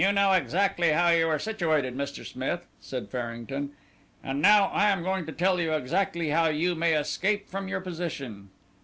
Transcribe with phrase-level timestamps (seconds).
[0.03, 2.25] "You know exactly how you are situated, Mr.
[2.25, 3.73] Smith," said Farrington,
[4.23, 7.81] "and now I am going to tell you exactly how you may escape from your
[7.81, 8.49] position."